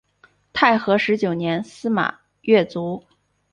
[0.51, 3.03] 太和十九年司马跃卒。